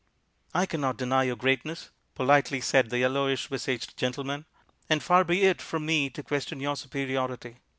"I 0.55 0.65
cannot 0.65 0.97
deny 0.97 1.25
your 1.25 1.35
greatness," 1.35 1.91
politely 2.15 2.59
said 2.59 2.89
the 2.89 2.97
yellowish 2.97 3.45
visaged 3.49 3.95
gentleman, 3.97 4.45
"and 4.89 5.03
far 5.03 5.23
be 5.23 5.43
it 5.43 5.61
from 5.61 5.85
me 5.85 6.09
to 6.09 6.23
question 6.23 6.59
your 6.59 6.75
superiority. 6.75 7.57